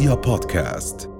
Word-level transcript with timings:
رؤيا 0.00 0.14
بودكاست. 0.14 1.10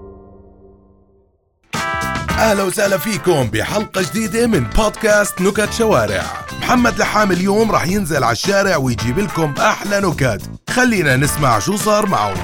أهلا 2.31 2.63
وسهلا 2.63 2.99
فيكم 2.99 3.43
بحلقة 3.43 4.03
جديدة 4.03 4.47
من 4.47 4.65
بودكاست 4.65 5.41
نكت 5.41 5.73
شوارع. 5.73 6.23
محمد 6.61 6.99
لحام 6.99 7.33
اليوم 7.33 7.71
راح 7.71 7.87
ينزل 7.87 8.25
على 8.25 8.33
الشارع 8.33 8.77
ويجيب 8.77 9.19
لكم 9.19 9.55
أحلى 9.59 10.01
نكت. 10.01 10.43
خلينا 10.71 11.17
نسمع 11.17 11.59
شو 11.59 11.77
صار 11.77 12.07
معه 12.07 12.35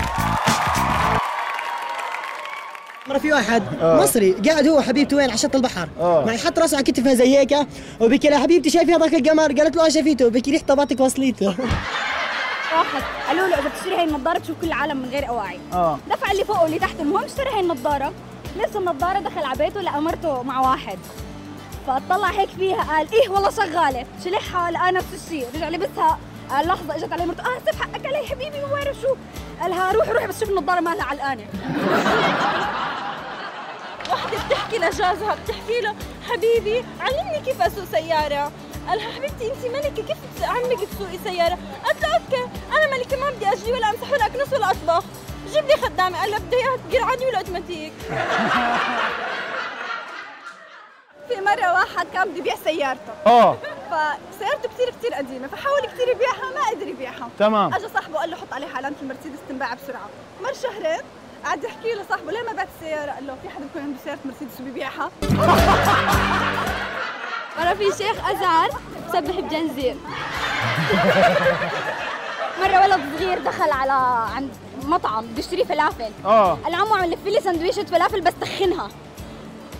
مرة 3.08 3.18
في 3.18 3.32
واحد 3.32 3.62
مصري 3.82 4.32
قاعد 4.32 4.68
هو 4.68 4.78
وحبيبته 4.78 5.16
وين؟ 5.16 5.30
على 5.30 5.38
شط 5.38 5.56
البحر. 5.56 5.88
ما 6.00 6.32
يحط 6.32 6.58
راسه 6.58 6.76
على 6.76 6.84
كتفها 6.84 7.14
زي 7.14 7.38
هيك 7.38 7.54
وبكي 8.00 8.28
لها 8.28 8.38
حبيبتي 8.38 8.70
شايفي 8.70 8.94
هذاك 8.94 9.14
القمر؟ 9.14 9.52
قالت 9.52 9.76
له 9.76 9.86
آه 9.86 9.88
شايفيته 9.88 10.28
بكي 10.28 10.50
ريح 10.50 10.62
طباتك 10.68 11.00
وصليته. 11.00 11.54
واحد. 12.72 13.02
قالوا 13.28 13.48
له 13.48 13.58
إذا 13.58 13.68
بتشتري 13.68 13.96
هاي 13.96 14.04
النظاره 14.04 14.38
بتشوف 14.38 14.56
كل 14.60 14.66
العالم 14.66 14.96
من 14.96 15.08
غير 15.08 15.28
أواعي. 15.28 15.60
آه. 15.72 15.98
دفع 16.10 16.30
اللي 16.32 16.44
فوقه 16.44 16.62
واللي 16.62 16.78
تحته 16.78 17.02
المهم 17.02 17.24
اشترى 17.24 17.50
هاي 17.50 17.60
النظاره 17.60 18.12
لبس 18.56 18.76
النظاره 18.76 19.18
دخل 19.18 19.44
على 19.44 19.58
بيته 19.58 19.80
لقى 19.80 20.02
مرته 20.02 20.42
مع 20.42 20.60
واحد. 20.60 20.98
فطلع 21.86 22.28
هيك 22.28 22.48
فيها 22.48 22.82
قال 22.82 23.12
إيه 23.12 23.28
والله 23.28 23.50
شغالة. 23.50 24.06
شلحها 24.24 24.70
لقى 24.70 24.92
نفس 24.92 25.06
الشيء. 25.24 25.46
رجع 25.54 25.68
لبسها. 25.68 26.18
قال 26.50 26.66
لحظة 26.66 26.96
إجت 26.96 27.12
عليه 27.12 27.24
مرته. 27.24 27.40
آه 27.42 27.58
سف 27.66 27.80
حقك 27.82 28.06
علي 28.06 28.26
حبيبي 28.26 28.60
ما 28.60 28.66
بعرف 28.72 28.96
شو؟ 29.02 29.14
قالها 29.60 29.92
روحي 29.92 30.12
روحي 30.12 30.26
بس 30.26 30.40
شوف 30.40 30.48
النظاره 30.50 30.80
مالها 30.80 31.04
علقانه 31.04 31.44
وحدة 34.12 34.38
بتحكي 34.48 34.78
لجوزها 34.78 35.36
بتحكي 35.44 35.80
له 35.82 35.94
حبيبي 36.30 36.84
علمني 37.00 37.40
كيف 37.44 37.62
أسوق 37.62 37.84
سيارة. 37.84 38.52
قال 38.88 38.98
لها 38.98 39.12
حبيبتي 39.12 39.52
أنت 39.52 39.64
ملكة 39.74 40.02
كيف 40.02 40.18
عمك 40.42 40.88
تسوقي 40.88 41.18
سيارة؟ 41.24 41.58
قالت 41.84 42.02
له 42.02 42.14
أوكي 42.14 42.48
أنا 42.72 42.96
ملكة 42.96 43.16
ما 43.16 43.30
بدي 43.30 43.48
اجري 43.52 43.72
ولا 43.72 43.90
أمسح 43.90 44.10
ولا 44.12 44.26
أكنس 44.26 44.52
ولا 44.52 44.70
أطبخ. 44.70 45.04
جيب 45.52 45.64
لي 45.66 45.76
خدامة 45.76 46.18
قال 46.20 46.30
لها 46.30 46.38
بدي 46.38 46.56
إياها 46.56 46.76
تجير 46.88 47.04
عادي 47.04 47.26
ولا 47.26 47.38
أوتوماتيك؟ 47.38 47.92
في 51.28 51.40
مرة 51.40 51.72
واحد 51.72 52.06
كان 52.12 52.28
بده 52.28 52.38
يبيع 52.38 52.54
سيارته. 52.64 53.12
آه. 53.26 53.56
فسيارته 53.90 54.68
كثير 54.74 54.90
كثير 54.90 55.14
قديمة 55.14 55.48
فحاول 55.48 55.80
كثير 55.80 56.08
يبيعها 56.08 56.50
ما 56.54 56.68
قدر 56.70 56.88
يبيعها. 56.88 57.28
تمام. 57.38 57.74
أجى 57.74 57.88
صاحبه 57.94 58.18
قال 58.18 58.30
له 58.30 58.36
حط 58.36 58.52
عليها 58.52 58.76
علامه 58.76 58.96
المرسيدس 59.02 59.38
تنباع 59.48 59.74
بسرعة. 59.74 60.08
مر 60.42 60.52
شهرين 60.62 61.00
قعد 61.44 61.64
يحكي 61.64 61.94
له 61.94 62.04
صاحبه 62.08 62.32
ليه 62.32 62.42
ما 62.42 62.52
بعت 62.52 62.68
السيارة؟ 62.80 63.10
قال 63.10 63.26
له 63.26 63.36
في 63.42 63.48
حدا 63.48 63.64
بيكون 63.64 63.82
عنده 63.82 63.98
سيارة 64.04 64.18
مرسيدس 64.24 64.60
وبيبيعها. 64.60 65.10
مرة 67.58 67.74
في 67.74 67.84
شيخ 68.04 68.30
ازهر 68.30 68.70
سبح 69.12 69.40
بجنزير 69.40 69.94
مرة 72.60 72.80
ولد 72.84 73.00
صغير 73.18 73.38
دخل 73.38 73.70
على 73.72 73.92
عند 74.34 74.50
مطعم 74.84 75.26
بده 75.26 75.38
يشتري 75.38 75.64
فلافل. 75.64 76.10
آه. 76.24 76.58
قال 76.64 76.72
له 76.72 76.78
عمو 76.78 76.94
عم 76.94 77.04
لف 77.04 77.26
لي 77.26 77.40
سندويشة 77.40 77.82
فلافل 77.84 78.20
بس 78.20 78.32
تخنها. 78.40 78.88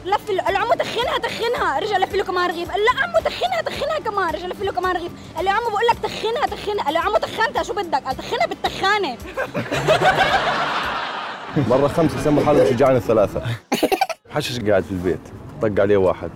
لف 0.04 0.30
له 0.30 0.42
قال 0.42 0.54
له 0.54 0.60
عمو 0.60 0.72
تخنها 0.72 1.18
تخنها. 1.18 1.78
رجع 1.78 1.96
لف 1.96 2.14
له 2.14 2.24
كمان 2.24 2.50
رغيف. 2.50 2.70
قال 2.70 2.80
له 2.80 2.84
لا 2.92 3.00
عمو 3.02 3.18
تخنها 3.24 3.62
تخنها 3.62 3.98
كمان. 3.98 4.34
رجع 4.34 4.46
لف 4.46 4.62
له 4.62 4.72
كمان 4.72 4.96
رغيف. 4.96 5.12
قال 5.36 5.44
له 5.44 5.50
عمو 5.50 5.68
بقول 5.68 5.86
لك 5.90 5.98
تخنها 6.02 6.46
تخنها. 6.46 6.84
قال 6.84 6.94
له 6.94 7.00
عمو 7.00 7.16
تخنتها 7.16 7.62
شو 7.62 7.72
بدك؟ 7.72 8.02
قال 8.04 8.16
تخنها 8.16 8.46
بالتخانة. 8.46 9.16
مرة 11.68 11.88
خمسة 11.88 12.20
سموا 12.24 12.44
حالهم 12.44 12.66
شجعان 12.66 12.96
الثلاثة. 12.96 13.42
حشش 14.34 14.60
قاعد 14.60 14.84
في 14.84 14.90
البيت 14.90 15.20
طق 15.62 15.80
عليه 15.82 15.96
واحد. 15.96 16.30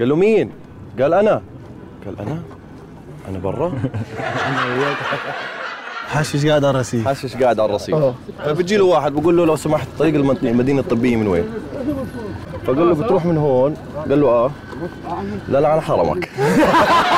قال 0.00 0.08
له 0.08 0.16
مين؟ 0.16 0.50
قال 1.00 1.14
أنا 1.14 1.42
قال 2.06 2.18
أنا؟ 2.18 2.42
أنا 3.28 3.38
برا؟ 3.38 3.72
حشش 6.08 6.46
قاعد 6.46 6.64
على 6.64 6.74
الرصيف 6.74 7.08
حشش 7.08 7.36
قاعد 7.36 7.60
على 7.60 7.70
الرصيف 7.70 7.96
فبيجي 8.44 8.76
له 8.76 8.84
واحد 8.84 9.12
بقول 9.12 9.36
له 9.36 9.46
لو 9.46 9.56
سمحت 9.56 9.88
طريق 9.98 10.14
المدينة 10.14 10.80
الطبية 10.80 11.16
من 11.16 11.26
وين؟ 11.26 11.44
فقال 12.66 12.88
له 12.88 12.94
بتروح 12.94 13.26
من 13.26 13.36
هون 13.36 13.76
قال 14.08 14.20
له 14.20 14.28
آه 14.28 14.50
لا 15.48 15.60
لا 15.60 15.68
على 15.68 15.82
حرمك 15.82 16.30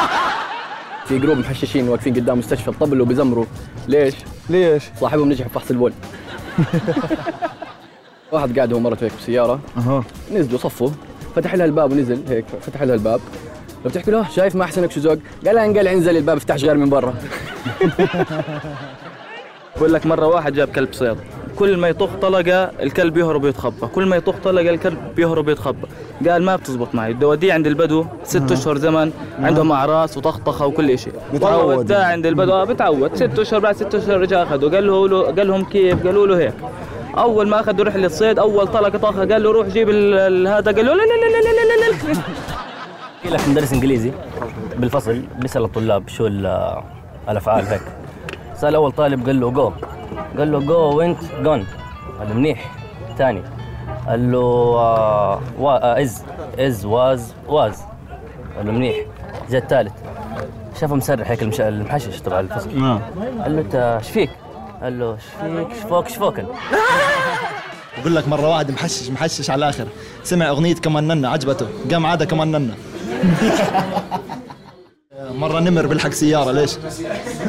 في 1.06 1.18
جروب 1.18 1.38
محششين 1.38 1.88
واقفين 1.88 2.14
قدام 2.14 2.38
مستشفى 2.38 2.68
الطبل 2.68 3.00
وبيزمروا 3.00 3.44
ليش؟ 3.88 4.14
ليش؟ 4.50 4.84
صاحبهم 5.00 5.28
نجح 5.28 5.46
بفحص 5.46 5.70
البول 5.70 5.92
واحد 8.32 8.56
قاعد 8.56 8.72
هو 8.72 8.80
مرته 8.80 9.04
هيك 9.04 9.12
بسيارة 9.18 9.60
أها 9.76 10.04
نزلوا 10.32 10.58
صفوا 10.58 10.90
فتح 11.37 11.54
لها 11.54 11.66
الباب 11.66 11.93
ونزل 11.93 12.20
هيك 12.28 12.44
فتح 12.60 12.82
لها 12.82 12.94
الباب. 12.94 13.20
لو 13.84 13.91
بتحكي 13.91 14.10
له 14.10 14.28
شايف 14.28 14.54
ما 14.56 14.65
أحسنك 14.65 14.91
شو 14.91 15.00
ذوق؟ 15.00 15.19
قال 15.47 15.54
لها 15.54 15.65
انقلع 15.65 15.93
انزل 15.93 16.16
الباب 16.16 16.37
افتحش 16.37 16.65
غير 16.65 16.75
من 16.76 16.91
برا. 16.91 17.15
بقول 19.76 19.93
لك 19.93 20.06
مرة 20.06 20.26
واحد 20.26 20.53
جاب 20.53 20.69
كلب 20.69 20.88
صيد 20.93 21.16
كل 21.59 21.76
ما 21.76 21.88
يطخ 21.88 22.09
طلقة 22.22 22.65
الكلب 22.65 23.16
يهرب 23.16 23.44
ويتخبى. 23.44 23.87
كل 23.87 24.06
ما 24.06 24.16
يطخ 24.16 24.34
طلقة 24.44 24.70
الكلب 24.70 25.19
يهرب 25.19 25.47
ويتخبى. 25.48 25.87
قال 26.28 26.43
ما 26.43 26.56
بتزبط 26.56 26.94
معي. 26.94 27.12
بدي 27.12 27.25
أوديه 27.25 27.53
عند 27.53 27.66
البدو 27.66 28.04
ست 28.25 28.53
أشهر 28.53 28.78
زمن 28.78 29.12
عندهم 29.41 29.72
اعراس 29.72 30.16
وطخطخة 30.16 30.66
وكل 30.66 30.99
شيء 30.99 31.12
بتعود. 31.34 31.93
عند 31.93 32.26
البدو. 32.26 32.53
آه 32.53 32.64
بتعود. 32.64 33.14
ست 33.16 33.38
أشهر 33.38 33.60
بعد 33.60 33.76
ست 33.76 33.94
أشهر 33.94 34.20
رجع 34.20 34.43
اخذه 34.43 34.75
قال 34.75 34.87
له 34.87 35.09
له- 35.09 35.22
قال 35.25 35.47
لهم 35.47 35.64
كيف؟ 35.64 36.06
قالوا 36.06 36.26
له 36.26 36.38
هيك. 36.38 36.54
أول 37.18 37.48
ما 37.48 37.60
أخذوا 37.60 37.84
رحلة 37.84 38.08
صيد 38.08 38.38
أول 38.38 38.66
طلقة 38.68 38.98
طخه 38.98 39.18
قال 39.24 39.42
له 39.42 39.52
روح 39.52 39.66
جيب 39.66 39.88
هذا 40.48 40.72
قال 40.72 40.86
له 40.86 40.94
لا 40.94 41.02
لا 41.02 41.16
لا 41.22 41.28
لا 41.28 41.52
لا 41.52 41.64
لا 41.64 41.90
لا 41.90 42.14
في 43.22 43.30
لك 43.30 43.48
مدرس 43.48 43.72
إنجليزي 43.72 44.12
بالفصل 44.76 45.22
بيسأل 45.38 45.64
الطلاب 45.64 46.08
شو 46.08 46.26
ال- 46.26 46.82
الأفعال 47.28 47.66
هيك. 47.66 47.82
سأل 48.54 48.74
أول 48.74 48.92
طالب 48.92 49.26
قال 49.26 49.40
له 49.40 49.50
go 49.50 49.72
قال 50.38 50.52
له 50.52 50.58
go 50.60 50.96
went 50.98 51.18
gone 51.42 51.66
قال 52.18 52.28
له 52.28 52.34
منيح. 52.34 52.70
ثاني 53.18 53.42
قال 54.08 54.32
له 54.32 54.78
is 55.82 56.22
is 56.58 56.84
was 56.86 57.34
was 57.48 57.82
قال 58.56 58.66
له 58.66 58.72
منيح. 58.72 58.96
جاء 59.50 59.62
الثالث. 59.62 59.92
شافه 60.80 60.94
مسرح 60.94 61.30
هيك 61.30 61.42
المش- 61.42 61.60
المحشش 61.60 62.20
تبع 62.20 62.40
الفصل. 62.40 62.70
قال 63.42 63.56
له 63.56 63.60
أنت 63.60 63.74
إيش 63.74 64.10
فيك؟ 64.10 64.30
قال 64.82 64.98
له 64.98 65.12
إيش 65.15 65.22
فيك؟ 65.41 65.69
شفوك 65.82 66.09
شفوكن 66.09 66.43
بقول 68.00 68.16
لك 68.16 68.28
مرة 68.28 68.48
واحد 68.48 68.70
محشش 68.70 69.10
محشش 69.10 69.50
على 69.50 69.59
الآخر 69.59 69.87
سمع 70.25 70.48
أغنية 70.48 70.75
كمان 70.75 71.09
ننا 71.09 71.28
عجبته 71.28 71.66
قام 71.91 72.06
عادة 72.06 72.25
كمان 72.25 72.53
ننا 72.53 72.75
مرة 75.43 75.60
نمر 75.60 75.87
بيلحق 75.87 76.10
سيارة 76.10 76.53
ليش؟ 76.53 76.70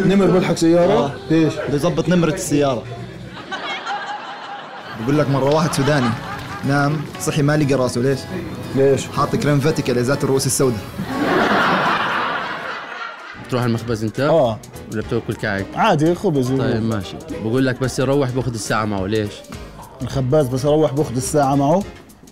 نمر 0.05 0.25
بلحق 0.25 0.55
سيارة؟ 0.55 1.15
ليش؟ 1.31 1.53
بده 1.53 1.75
يظبط 1.75 2.09
نمرة 2.09 2.33
السيارة 2.33 2.83
بقول 5.03 5.19
لك 5.19 5.29
مرة 5.29 5.55
واحد 5.55 5.73
سوداني 5.73 6.09
نام 6.65 7.01
صحي 7.19 7.41
ما 7.41 7.57
لقى 7.57 7.73
راسه 7.73 8.01
ليش؟ 8.01 8.19
ليش؟ 8.75 9.07
حاط 9.07 9.35
كريم 9.35 9.59
فاتيكا 9.59 9.91
لذات 9.91 10.23
الرؤوس 10.23 10.45
السوداء 10.45 10.79
تروح 13.49 13.63
المخبز 13.63 14.03
أنت 14.03 14.19
آه 14.19 14.59
ولا 14.93 15.01
بتاكل 15.01 15.33
كعك؟ 15.33 15.65
عادي 15.75 16.15
خبز 16.15 16.51
طيب 16.51 16.83
ماشي. 16.83 17.15
بقول 17.43 17.65
لك 17.65 17.79
بس 17.79 17.99
يروح 17.99 18.29
بأخذ 18.29 18.53
الساعة 18.53 18.85
معه. 18.85 19.05
ليش؟ 19.07 19.31
الخباز 20.01 20.47
بس 20.47 20.65
أروح 20.65 20.93
بأخذ 20.93 21.15
الساعة 21.15 21.55
معه. 21.55 21.83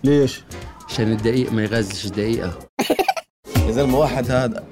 ليش؟ 0.04 0.42
عشان 0.90 1.12
الدقيق 1.12 1.52
ما 1.52 1.64
يغزش 1.64 2.08
دقيقة. 2.08 2.52
يا 3.68 3.72
زلمة 3.72 3.98
واحد 4.00 4.32
هذا 4.32 4.64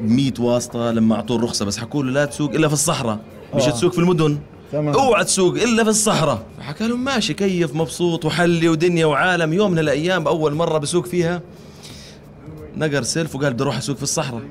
100 0.00 0.32
واسطة 0.38 0.90
لما 0.90 1.14
أعطوه 1.14 1.36
الرخصة 1.36 1.64
بس 1.64 1.78
حكوا 1.78 2.02
له 2.04 2.10
لا 2.10 2.24
تسوق 2.24 2.50
إلا 2.50 2.68
في 2.68 2.74
الصحراء. 2.74 3.18
مش 3.54 3.62
آه. 3.62 3.70
تسوق 3.70 3.92
في 3.92 3.98
المدن. 3.98 4.38
تمام. 4.72 4.94
أوعى 4.94 5.24
تسوق 5.24 5.54
إلا 5.54 5.84
في 5.84 5.90
الصحراء. 5.90 6.42
فحكى 6.58 6.88
لهم 6.88 7.04
ماشي 7.04 7.34
كيف؟ 7.34 7.74
مبسوط 7.74 8.24
وحلي 8.24 8.68
ودنيا 8.68 9.06
وعالم. 9.06 9.52
يوم 9.52 9.70
من 9.70 9.78
الأيام 9.78 10.26
اول 10.26 10.54
مرة 10.54 10.78
بسوق 10.78 11.06
فيها 11.06 11.42
نقر 12.76 13.02
سيلف 13.02 13.34
وقال 13.36 13.52
بدي 13.52 13.62
أروح 13.62 13.76
أسوق 13.78 13.96
في 13.96 14.02
الصحراء. 14.02 14.42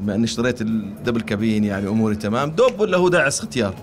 بما 0.00 0.14
اني 0.14 0.24
اشتريت 0.24 0.60
الدبل 0.60 1.20
كابين 1.20 1.64
يعني 1.64 1.88
أموري 1.88 2.16
تمام. 2.16 2.50
دوب 2.50 2.80
ولا 2.80 2.96
هو 2.98 3.08
داعس 3.08 3.40
ختيار 3.40 3.74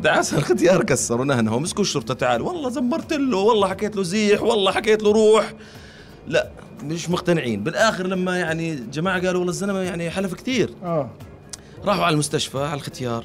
دعس 0.00 0.34
الختيار 0.34 0.84
كسر 0.84 1.20
ونهنه 1.20 1.54
ومسكوا 1.56 1.82
الشرطة 1.82 2.14
تعال. 2.14 2.42
والله 2.42 2.70
زمرت 2.70 3.12
له 3.12 3.36
والله 3.36 3.68
حكيت 3.68 3.96
له 3.96 4.02
زيح 4.02 4.42
والله 4.42 4.72
حكيت 4.72 5.02
له 5.02 5.12
روح. 5.12 5.52
لا 6.28 6.48
مش 6.84 7.10
مقتنعين. 7.10 7.64
بالآخر 7.64 8.06
لما 8.06 8.38
يعني 8.38 8.74
جماعة 8.74 9.16
قالوا 9.26 9.32
والله 9.38 9.50
الزلمة 9.50 9.78
يعني 9.78 10.10
حلف 10.10 10.34
كثير. 10.34 10.70
آه. 10.84 11.10
راحوا 11.84 12.04
على 12.04 12.12
المستشفى 12.12 12.58
على 12.58 12.74
الختيار 12.74 13.24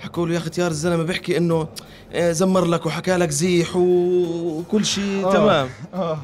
حكوا 0.00 0.26
له 0.26 0.34
يا 0.34 0.40
ختيار 0.40 0.70
الزلمة 0.70 1.02
بيحكي 1.02 1.36
إنه 1.36 1.68
آه، 2.12 2.32
زمر 2.32 2.64
لك 2.64 2.86
وحكى 2.86 3.16
لك 3.16 3.30
زيح 3.30 3.76
وكل 3.76 4.84
شيء. 4.84 5.26
آه. 5.26 5.32
تمام. 5.32 5.68
آه. 5.94 6.18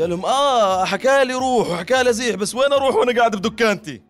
قال 0.00 0.10
لهم 0.10 0.24
آه 0.24 0.84
حكى 0.84 1.24
لي 1.24 1.34
روح 1.34 1.70
وحكى 1.70 2.02
لي 2.02 2.12
زيح 2.12 2.36
بس 2.36 2.54
وين 2.54 2.72
أروح 2.72 2.94
وأنا 2.96 3.18
قاعد 3.18 3.36
بدكانتي؟ 3.36 4.02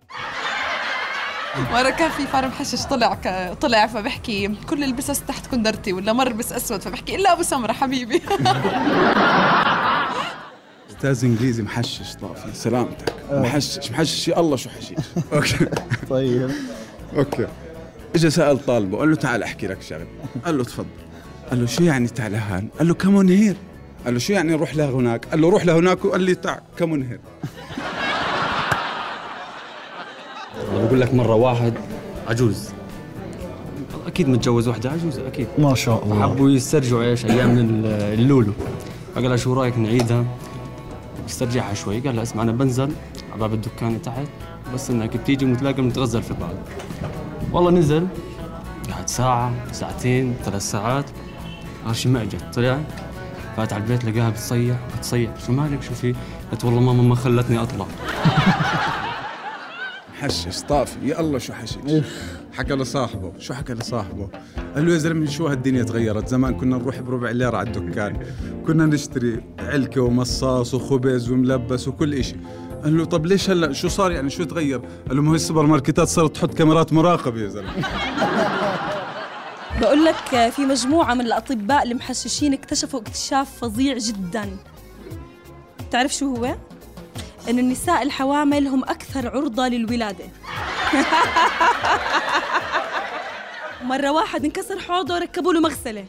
مرة 1.59 1.91
كان 1.91 2.11
في 2.11 2.27
فار 2.27 2.49
محشش 2.49 2.83
طلع 2.83 3.15
ك... 3.15 3.53
طلع 3.61 3.87
فبحكي 3.87 4.49
كل 4.49 4.85
البسس 4.85 5.23
تحت 5.23 5.47
كندرتي 5.47 5.93
ولا 5.93 6.12
مر 6.12 6.33
بس 6.33 6.53
أسود 6.53 6.81
فبحكي 6.81 7.17
إلا 7.17 7.33
أبو 7.33 7.43
سمرة 7.43 7.73
حبيبي. 7.73 8.23
أستاذ 10.91 11.25
إنجليزي 11.25 11.62
محشش 11.62 12.15
طافي. 12.15 12.55
سلامتك. 12.55 13.12
آه. 13.31 13.43
محشش 13.43 13.91
محشش 13.91 14.29
يا 14.29 14.41
الله 14.41 14.56
شو 14.56 14.69
حشيش. 14.71 14.99
okay. 15.32 15.67
طيب. 16.11 16.51
okay. 17.17 17.47
اجى 18.15 18.31
سأل 18.31 18.67
طالبه 18.67 18.99
قال 18.99 19.11
له 19.11 19.17
تعال 19.17 19.43
أحكي 19.43 19.67
لك 19.67 19.83
شغلة. 19.83 20.07
قال 20.45 20.59
له 20.59 20.65
تفضل. 20.65 20.87
قال 21.50 21.61
له 21.61 21.67
شو 21.67 21.83
يعني 21.83 22.09
تعال 22.09 22.69
قال 22.79 22.89
له 22.89 22.95
come 22.94 23.17
on 23.17 23.29
here. 23.29 23.56
قال 24.05 24.15
له 24.15 24.21
شو 24.21 24.33
يعني 24.33 24.55
روح 24.55 24.77
لهناك؟ 24.77 25.27
قال 25.27 25.41
له 25.41 25.50
روح 25.50 25.65
لهناك 25.65 26.05
وقال 26.05 26.21
لي 26.21 26.35
تعال 26.35 26.61
come 26.79 26.94
on 26.94 27.03
here. 27.03 27.21
بقول 30.85 31.01
لك 31.01 31.15
مرة 31.15 31.35
واحد 31.35 31.75
عجوز. 32.29 32.69
أكيد 34.07 34.29
متجوز 34.29 34.69
واحدة 34.69 34.91
عجوزة 34.91 35.27
أكيد. 35.29 35.47
ما 35.59 35.75
شاء 35.75 36.05
الله. 36.05 36.23
حبوا 36.23 36.51
يسترجعوا 36.51 37.03
إيش 37.03 37.25
أيام 37.27 37.59
ال- 37.59 37.87
اللولو. 38.21 38.53
فقال 39.15 39.29
لها 39.29 39.37
شو 39.37 39.53
رأيك 39.53 39.79
نعيدها؟ 39.79 40.25
استرجعها 41.29 41.75
شوي. 41.75 42.01
قال 42.01 42.15
لها 42.17 42.23
اسمع 42.23 42.43
أنا 42.43 42.53
بنزل 42.53 42.93
على 43.33 43.41
باب 43.41 43.55
الدكان 43.55 44.03
تحت 44.03 44.27
بس 44.75 44.91
إنك 44.91 45.17
بتيجي 45.17 45.45
ونتلاقى 45.45 45.83
بنتغزل 45.83 46.23
في 46.23 46.35
بعض. 46.35 46.55
والله 47.53 47.71
نزل. 47.71 48.07
قعد 48.93 49.09
ساعة 49.09 49.53
ساعتين 49.73 50.35
ثلاث 50.45 50.71
ساعات. 50.71 51.05
ما 52.07 52.23
إجت. 52.23 52.45
طلع 52.55 52.79
فات 53.57 53.73
على 53.73 53.83
البيت 53.83 54.05
لقاها 54.05 54.31
بتصيح 54.31 54.77
بتصيح. 54.99 55.31
شو 55.47 55.53
مالك؟ 55.53 55.83
شو 55.83 55.95
في؟ 55.95 56.15
قلت 56.53 56.65
والله 56.65 56.81
ماما 56.81 57.03
ما 57.03 57.15
خلتني 57.15 57.63
أطلع. 57.63 57.87
حشش 60.25 60.61
طافي. 60.61 61.09
يا 61.09 61.21
الله 61.21 61.38
شو 61.38 61.53
حشش. 61.53 61.79
حكى 62.53 62.75
لصاحبه. 62.75 63.32
شو 63.38 63.55
حكى 63.55 63.75
لصاحبه؟ 63.75 64.29
قال 64.75 64.87
له 64.87 64.93
يا 64.93 64.99
زلمة 64.99 65.26
شو 65.26 65.47
هالدنيا 65.47 65.82
تغيرت؟ 65.82 66.29
زمان 66.29 66.55
كنا 66.55 66.76
نروح 66.76 67.00
بربع 67.00 67.31
ليرة 67.31 67.56
على 67.56 67.71
الدكان. 67.71 68.26
كنا 68.67 68.87
نشتري 68.87 69.44
علكة 69.59 70.00
ومصاص 70.00 70.75
وخبز 70.75 71.31
وملبس 71.31 71.88
وكل 71.88 72.15
إشي. 72.15 72.37
قال 72.85 72.99
له 72.99 73.05
طب 73.05 73.26
ليش 73.26 73.50
هلا؟ 73.50 73.73
شو 73.73 73.88
صار 73.88 74.12
يعني؟ 74.12 74.31
شو 74.31 74.44
تغير؟ 74.44 74.81
قال 75.09 75.17
له 75.17 75.23
ما 75.23 75.31
هي 75.31 75.35
السوبر 75.35 75.67
ماركتات 75.67 76.09
صارت 76.09 76.35
تحط 76.35 76.55
كاميرات 76.55 76.93
مراقبة 76.93 77.41
يا 77.41 77.49
زلمة. 77.49 77.73
بقول 79.81 80.05
لك 80.05 80.50
في 80.50 80.62
مجموعة 80.67 81.15
من 81.15 81.21
الأطباء 81.21 81.82
المحششين 81.82 82.53
اكتشفوا 82.53 83.00
اكتشاف 83.00 83.59
فظيع 83.59 83.99
جدا. 83.99 84.56
تعرف 85.91 86.15
شو 86.15 86.37
هو؟ 86.37 86.56
إنه 87.49 87.61
النساء 87.61 88.02
الحوامل 88.02 88.67
هم 88.67 88.82
أكثر 88.85 89.29
عرضة 89.29 89.69
للولادة. 89.69 90.25
مرة 93.82 94.11
واحد 94.11 94.44
انكسر 94.44 94.79
حوضه 94.79 95.14
وركبوا 95.14 95.52
له 95.52 95.61
مغسلة. 95.61 96.05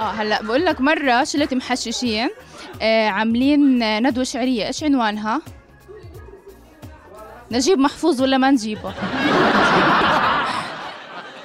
آه 0.00 0.10
هلا 0.10 0.42
بقول 0.42 0.64
لك 0.64 0.80
مرة 0.80 1.24
شله 1.24 1.48
محششين 1.52 2.28
آه 2.82 3.08
عاملين 3.08 3.78
ندوة 4.06 4.24
شعرية. 4.24 4.66
إيش 4.66 4.84
عنوانها؟ 4.84 5.40
نجيب 7.50 7.78
محفوظ 7.78 8.22
ولا 8.22 8.38
ما 8.38 8.50
نجيبه؟ 8.50 8.94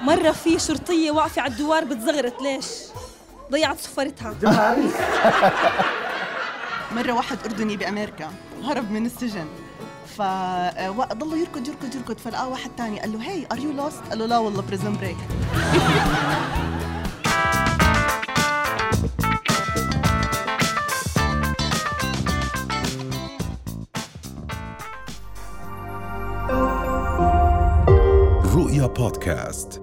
مرة 0.01 0.31
في 0.31 0.59
شرطية 0.59 1.11
واقفة 1.11 1.41
على 1.41 1.51
الدوار 1.51 1.83
بتزغرت 1.83 2.41
ليش؟ 2.41 2.65
ضيعت 3.51 3.79
صفرتها 3.79 4.35
مرة 6.95 7.11
واحد 7.11 7.37
أردني 7.45 7.77
بأمريكا 7.77 8.31
هرب 8.63 8.91
من 8.91 9.05
السجن. 9.05 9.45
فضلوا 10.17 11.37
يركض 11.37 11.67
يركض 11.67 11.95
يركض. 11.95 12.17
فلقاه 12.17 12.49
واحد 12.49 12.71
تاني 12.77 12.99
قال 12.99 13.13
له 13.13 13.21
hey 13.21 13.45
are 13.51 13.59
you 13.59 13.71
lost؟ 13.71 14.01
قال 14.09 14.19
له 14.19 14.25
لا 14.25 14.37
والله 14.37 14.61
prison 14.61 14.97
break 14.97 15.17
رؤيا 28.55 28.87
بودكاست. 28.87 29.82